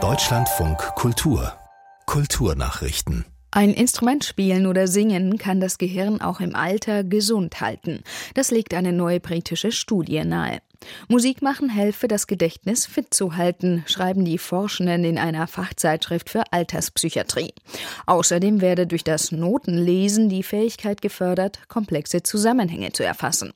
Deutschlandfunk 0.00 0.78
Kultur 0.94 1.52
Kulturnachrichten 2.06 3.24
ein 3.50 3.72
Instrument 3.72 4.24
spielen 4.24 4.66
oder 4.66 4.86
singen 4.86 5.38
kann 5.38 5.58
das 5.58 5.78
Gehirn 5.78 6.20
auch 6.20 6.40
im 6.40 6.54
Alter 6.54 7.02
gesund 7.02 7.62
halten. 7.62 8.02
Das 8.34 8.50
legt 8.50 8.74
eine 8.74 8.92
neue 8.92 9.20
britische 9.20 9.72
Studie 9.72 10.22
nahe. 10.22 10.60
Musik 11.08 11.40
machen 11.42 11.70
helfe, 11.70 12.08
das 12.08 12.26
Gedächtnis 12.26 12.86
fit 12.86 13.12
zu 13.12 13.36
halten, 13.36 13.84
schreiben 13.86 14.24
die 14.24 14.38
Forschenden 14.38 15.04
in 15.04 15.18
einer 15.18 15.46
Fachzeitschrift 15.46 16.30
für 16.30 16.44
Alterspsychiatrie. 16.52 17.52
Außerdem 18.06 18.60
werde 18.60 18.86
durch 18.86 19.02
das 19.02 19.32
Notenlesen 19.32 20.28
die 20.28 20.42
Fähigkeit 20.42 21.00
gefördert, 21.00 21.60
komplexe 21.68 22.22
Zusammenhänge 22.22 22.92
zu 22.92 23.02
erfassen. 23.02 23.54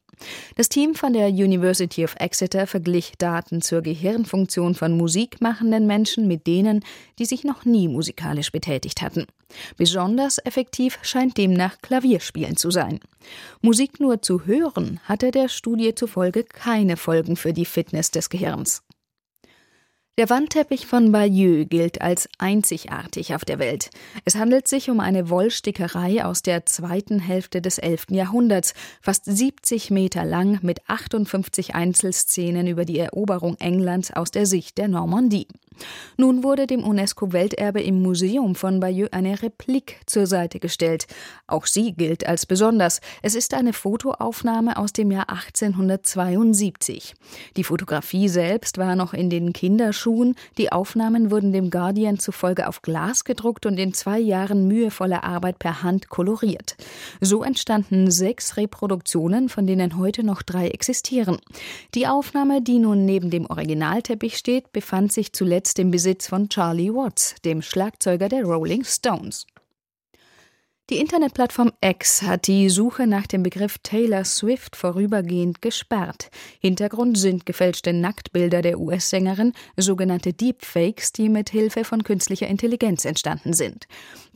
Das 0.57 0.69
Team 0.69 0.95
von 0.95 1.13
der 1.13 1.29
University 1.29 2.05
of 2.05 2.15
Exeter 2.19 2.67
verglich 2.67 3.13
Daten 3.19 3.63
zur 3.63 3.83
Gehirnfunktion 3.83 4.75
von 4.75 4.97
musikmachenden 4.97 5.87
Menschen 5.87 6.29
mit 6.29 6.47
denen, 6.47 6.85
die 7.19 7.25
sich 7.25 7.45
noch 7.45 7.65
nie 7.65 7.89
musikalisch 7.89 8.53
betätigt 8.53 9.03
hatten. 9.03 9.27
Besonders 9.77 10.39
effektiv 10.45 10.99
scheint 11.03 11.37
demnach 11.37 11.79
Klavierspielen 11.83 12.57
zu 12.57 12.71
sein. 12.71 13.01
Musik 13.61 14.01
nur 14.01 14.23
zu 14.23 14.47
hören 14.47 15.01
hatte 15.05 15.31
der 15.31 15.49
Studie 15.49 15.95
zufolge 15.95 16.45
keine 16.45 16.97
Folgen 16.97 17.37
für 17.37 17.53
die 17.53 17.67
Fitness 17.67 18.11
des 18.11 18.31
Gehirns. 18.31 18.83
Der 20.19 20.29
Wandteppich 20.29 20.87
von 20.87 21.11
Bayeux 21.11 21.67
gilt 21.71 22.03
als 22.03 22.29
einzigartig 22.37 23.35
auf 23.35 23.47
der 23.47 23.59
Welt. 23.59 23.89
Es 24.27 24.35
handelt 24.35 24.69
sich 24.69 24.91
um 24.91 25.01
eine 25.01 25.31
Wollstickerei 25.31 26.23
aus 26.23 26.43
der 26.43 26.67
zweiten 26.67 27.19
Hälfte 27.19 27.63
des 27.63 27.79
11. 27.79 28.09
Jahrhunderts, 28.11 28.75
fast 29.01 29.25
70 29.25 29.91
Meter 29.91 30.27
lang 30.27 30.59
mit 30.61 30.87
58 30.87 31.75
Einzelszenen 31.75 32.67
über 32.67 32.85
die 32.85 32.99
Eroberung 32.99 33.57
Englands 33.59 34.13
aus 34.13 34.31
der 34.31 34.45
Sicht 34.45 34.77
der 34.77 34.89
Normandie. 34.89 35.49
Nun 36.17 36.43
wurde 36.43 36.67
dem 36.67 36.85
UNESCO-Welterbe 36.85 37.83
im 37.83 38.03
Museum 38.03 38.55
von 38.55 38.81
Bayeux 38.81 39.13
eine 39.13 39.43
Replik 39.43 40.01
zur 40.07 40.27
Seite 40.27 40.61
gestellt. 40.61 41.07
Auch 41.47 41.67
sie 41.67 41.93
gilt 41.93 42.27
als 42.27 42.47
besonders. 42.47 43.01
Es 43.23 43.35
ist 43.35 43.55
eine 43.55 43.73
Fotoaufnahme 43.73 44.77
aus 44.77 44.93
dem 44.93 45.11
Jahr 45.11 45.29
1872. 45.31 47.15
Die 47.57 47.65
Fotografie 47.65 48.29
selbst 48.29 48.79
war 48.79 48.97
noch 48.97 49.15
in 49.15 49.31
den 49.31 49.53
Kinderschuhen. 49.53 50.35
Die 50.59 50.71
Aufnahmen 50.73 51.31
wurden 51.31 51.53
dem 51.53 51.71
Guardian 51.71 52.19
zufolge 52.19 52.69
auf 52.69 52.83
Glas 52.83 53.25
gedruckt 53.25 53.67
und 53.67 53.79
in 53.79 53.95
zwei 53.95 54.19
Jahren 54.19 54.69
mühevoller 54.69 55.25
Arbeit 55.25 55.59
per 55.59 55.83
Hand 55.83 56.09
koloriert. 56.09 56.77
So 57.21 57.43
entstanden 57.43 58.11
sechs 58.11 58.57
Reproduktionen, 58.57 59.49
von 59.49 59.67
denen 59.67 59.99
heute 59.99 60.23
noch 60.23 60.43
drei 60.43 60.69
existieren. 60.69 61.39
Die 61.95 62.07
Aufnahme, 62.07 62.63
die 62.63 62.79
nun 62.79 63.05
neben 63.05 63.31
dem 63.31 63.47
Originalteppich 63.47 64.37
steht, 64.37 64.73
befand 64.73 65.13
sich 65.13 65.33
zuletzt 65.33 65.62
jetzt 65.63 65.79
im 65.79 65.93
Besitz 65.93 66.27
von 66.27 66.49
Charlie 66.49 66.93
Watts, 66.93 67.37
dem 67.45 67.63
Schlagzeuger 67.63 68.29
der 68.29 68.43
Rolling 68.43 68.83
Stones. 68.83 69.47
Die 70.93 70.99
Internetplattform 70.99 71.73
X 71.81 72.21
hat 72.21 72.47
die 72.47 72.69
Suche 72.69 73.07
nach 73.07 73.27
dem 73.27 73.43
Begriff 73.43 73.79
Taylor 73.83 74.27
Swift 74.27 74.77
vorübergehend 74.77 75.63
gesperrt. 75.63 76.31
Hintergrund 76.61 77.17
sind 77.17 77.47
gefälschte 77.47 77.95
Nacktbilder 77.95 78.61
der 78.61 78.79
US-Sängerin, 78.79 79.55
sogenannte 79.79 80.35
Deepfakes, 80.35 81.13
die 81.13 81.31
mit 81.31 81.49
Hilfe 81.49 81.85
von 81.85 82.05
künstlicher 82.05 82.47
Intelligenz 82.47 83.07
entstanden 83.07 83.55
sind. 83.55 83.87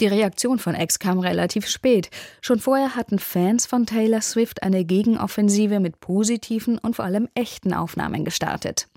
Die 0.01 0.07
Reaktion 0.07 0.59
von 0.59 0.75
X 0.75 0.99
kam 0.99 1.19
relativ 1.19 1.69
spät. 1.69 2.09
Schon 2.41 2.59
vorher 2.59 2.97
hatten 2.97 3.19
Fans 3.19 3.67
von 3.67 3.85
Taylor 3.85 4.23
Swift 4.23 4.63
eine 4.63 4.87
Gegenoffensive 4.87 5.79
mit 5.79 6.01
positiven 6.01 6.79
und 6.79 6.97
vor 6.97 7.05
allem 7.05 7.29
echten 7.35 7.75
Aufnahmen 7.75 8.25
gestartet. 8.25 8.89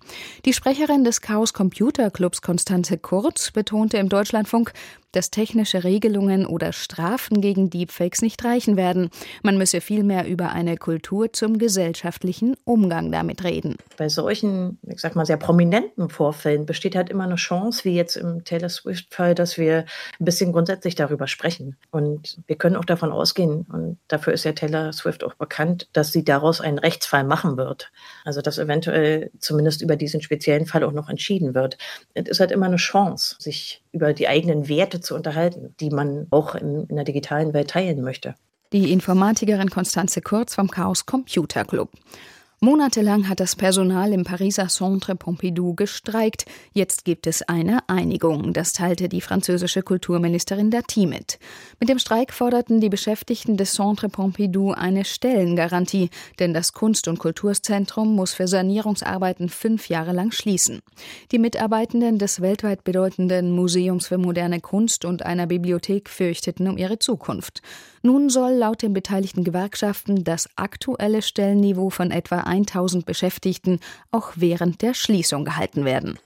Die 0.46 0.54
Sprecherin 0.54 1.04
des 1.04 1.20
Chaos 1.20 1.54
Computer 1.54 2.10
Clubs 2.10 2.42
Konstanze 2.42 2.98
Kurz 2.98 3.52
betonte 3.52 3.98
im 3.98 4.08
Deutschlandfunk, 4.08 4.72
dass 5.12 5.32
technische 5.32 5.84
Regelungen 5.84 6.46
oder 6.46 6.74
Strafen 6.74 7.42
gegen 7.42 7.70
Deepfakes 7.70 8.22
nicht 8.22 8.44
reichen 8.44 8.78
werden. 8.78 9.09
Man 9.44 9.58
müsse 9.58 9.81
vielmehr 9.81 10.28
über 10.28 10.52
eine 10.52 10.78
Kultur 10.78 11.34
zum 11.34 11.58
gesellschaftlichen 11.58 12.56
Umgang 12.64 13.12
damit 13.12 13.44
reden. 13.44 13.78
Bei 13.98 14.09
solchen, 14.09 14.80
ich 14.88 15.00
sag 15.00 15.16
mal, 15.16 15.25
sehr 15.25 15.38
prominenten 15.38 16.09
Vorfällen 16.09 16.66
besteht 16.66 16.96
halt 16.96 17.09
immer 17.09 17.24
eine 17.24 17.36
Chance, 17.36 17.86
wie 17.86 17.96
jetzt 17.96 18.16
im 18.16 18.44
Taylor 18.44 18.69
Swift-Fall, 18.69 19.36
dass 19.36 19.58
wir 19.58 19.86
ein 20.19 20.25
bisschen 20.25 20.52
grundsätzlich 20.52 20.96
darüber 20.96 21.28
sprechen. 21.28 21.75
Und 21.92 22.38
wir 22.48 22.56
können 22.56 22.75
auch 22.75 22.86
davon 22.86 23.12
ausgehen, 23.12 23.66
und 23.72 23.98
dafür 24.08 24.34
ist 24.34 24.44
ja 24.44 24.53
Taylor 24.53 24.94
Swift 24.94 25.24
auch 25.24 25.36
bekannt, 25.36 25.88
dass 25.94 26.12
sie 26.12 26.24
daraus 26.24 26.62
einen 26.62 26.80
Rechtsfall 26.80 27.24
machen 27.24 27.58
wird. 27.58 27.92
Also 28.25 28.42
dass 28.42 28.58
eventuell 28.58 29.31
zumindest 29.40 29.81
über 29.81 29.96
diesen 29.96 30.22
speziellen 30.22 30.66
Fall 30.66 30.84
auch 30.84 30.92
noch 30.92 31.09
entschieden 31.09 31.56
wird. 31.56 31.78
Es 32.14 32.28
ist 32.28 32.40
halt 32.40 32.52
immer 32.52 32.68
eine 32.68 32.78
Chance, 32.78 33.36
sich 33.40 33.84
über 33.92 34.14
die 34.14 34.28
eigenen 34.28 34.69
Werte 34.69 34.99
zu 35.02 35.16
unterhalten, 35.16 35.76
die 35.80 35.90
man 35.90 36.28
auch 36.32 36.56
in, 36.56 36.86
in 36.86 36.96
der 36.96 37.06
digitalen 37.06 37.54
Welt 37.54 37.70
teilen 37.70 38.02
möchte. 38.02 38.36
Die 38.72 38.92
Informatikerin 38.92 39.70
Konstanze 39.70 40.22
Kurz 40.22 40.56
vom 40.56 40.70
Chaos 40.70 41.06
Computer 41.06 41.66
Club. 41.66 41.90
Monatelang 42.62 43.30
hat 43.30 43.40
das 43.40 43.56
Personal 43.56 44.12
im 44.12 44.25
Pariser 44.25 44.68
Centre 44.68 45.16
Pompidou 45.16 45.75
gestreikt. 45.75 46.44
Jetzt 46.74 47.06
gibt 47.06 47.25
es 47.25 47.42
eine 47.42 47.88
Einigung. 47.88 48.52
Das 48.52 48.74
teilte 48.74 49.08
die 49.08 49.22
französische 49.22 49.81
Kulturministerin 49.81 50.69
Dati 50.69 51.06
mit. 51.06 51.40
Mit 51.80 51.88
dem 51.88 52.00
Streik 52.00 52.34
forderten 52.34 52.81
die 52.81 52.90
Beschäftigten 52.90 53.56
des 53.56 53.72
Centre 53.72 54.09
Pompidou 54.09 54.72
eine 54.74 55.06
Stellengarantie, 55.06 56.09
denn 56.40 56.53
das 56.53 56.74
Kunst- 56.74 57.08
und 57.08 57.18
Kulturzentrum 57.18 58.14
muss 58.14 58.34
für 58.34 58.50
Sanierungsarbeiten 58.50 59.48
fünf 59.48 59.88
Jahre 59.88 60.12
lang 60.12 60.34
schließen. 60.34 60.81
Die 61.31 61.40
Mitarbeitenden 61.40 62.18
des 62.18 62.42
weltweit 62.42 62.84
bedeutenden 62.84 63.52
Museums 63.52 64.08
für 64.08 64.18
moderne 64.18 64.59
Kunst 64.59 65.06
und 65.06 65.25
einer 65.25 65.48
Bibliothek 65.48 66.09
fürchteten 66.09 66.68
um 66.68 66.78
ihre 66.78 67.00
Zukunft. 67.00 67.62
Nun 68.02 68.30
soll 68.30 68.53
laut 68.53 68.81
den 68.81 68.94
beteiligten 68.94 69.44
Gewerkschaften 69.44 70.24
das 70.24 70.50
aktuelle 70.56 71.22
Stellenniveau 71.22 71.90
von 71.90 72.12
etwa 72.12 72.49
1000 72.50 73.06
Beschäftigten 73.06 73.80
auch 74.12 74.34
während 74.36 74.82
der 74.82 74.94
Schließung 74.94 75.46
gehalten 75.46 75.86
werden. 75.86 76.20